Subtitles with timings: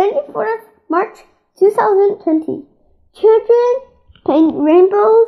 [0.00, 1.18] 24th March
[1.58, 2.64] 2020.
[3.12, 3.72] Children
[4.26, 5.26] paint rainbows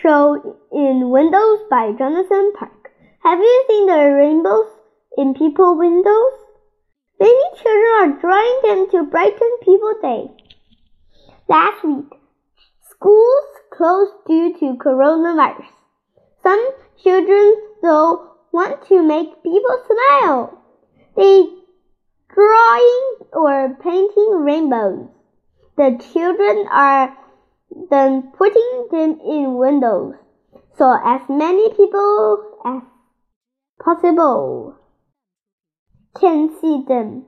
[0.00, 2.92] show in windows by Jonathan Park.
[3.22, 4.70] Have you seen the rainbows
[5.18, 6.32] in people windows?
[7.20, 10.30] Many children are drawing them to brighten people's day.
[11.46, 12.18] Last week,
[12.88, 15.76] schools closed due to coronavirus.
[16.42, 16.70] Some
[17.04, 20.58] children though want to make people smile.
[21.18, 21.65] They
[22.36, 25.08] drawing or painting rainbows.
[25.76, 27.16] The children are
[27.90, 30.14] then putting them in windows
[30.76, 32.82] so as many people as
[33.82, 34.76] possible
[36.20, 37.24] can see them.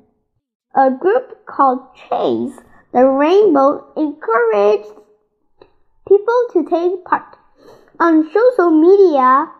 [0.77, 2.59] A group called Chase
[2.93, 4.93] the Rainbow encouraged
[6.07, 7.37] people to take part.
[8.01, 9.51] On social media,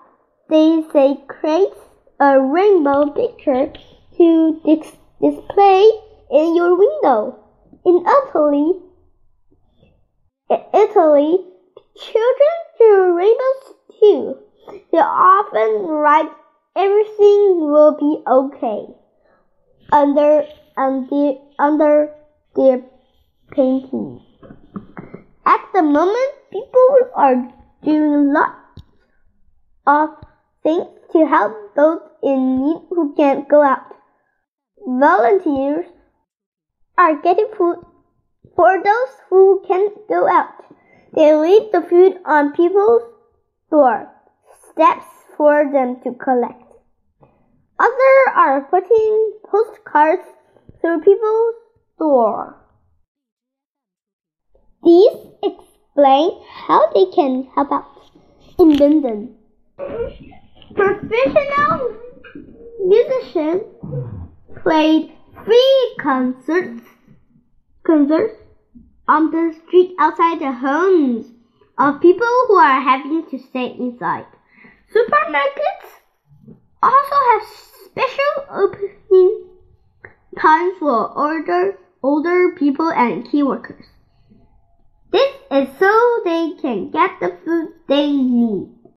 [0.49, 1.75] they say create
[2.21, 3.73] a rainbow picture
[4.17, 5.91] to dis display
[6.31, 7.39] in your window.
[7.85, 8.73] In Italy,
[10.51, 11.39] in Italy,
[11.97, 14.39] children do rainbows too.
[14.93, 16.31] They often write
[16.77, 18.87] everything will be okay
[19.93, 20.45] under
[20.77, 22.15] under under
[22.55, 22.83] their
[23.53, 24.23] painting.
[25.47, 28.83] At the moment, people are doing lots
[29.87, 30.11] of
[30.63, 33.98] things to help those in need who can't go out.
[34.99, 35.87] Volunteers
[36.97, 37.77] are getting food
[38.57, 40.65] for those who can't go out.
[41.15, 43.03] They leave the food on people's
[43.71, 44.11] door
[44.73, 46.65] steps for them to collect.
[47.79, 50.25] Others are putting postcards
[50.81, 51.55] through people's
[51.97, 52.57] door.
[54.83, 58.11] These explain how they can help out
[58.59, 59.37] in London.
[60.75, 61.95] Professional
[62.85, 63.78] musicians
[64.63, 65.13] played
[65.45, 66.83] free concerts
[67.85, 68.35] concerts
[69.07, 71.27] on the street outside the homes
[71.79, 74.27] of people who are having to stay inside.
[74.95, 75.89] Supermarkets
[76.83, 77.43] also have
[77.87, 79.47] special opening
[80.39, 83.87] times for older, older people and key workers.
[85.11, 88.69] This is so they can get the food they need.